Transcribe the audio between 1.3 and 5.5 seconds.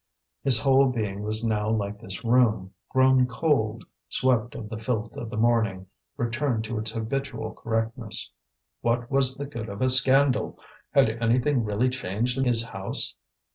now like this room, grown cold, swept of the filth of the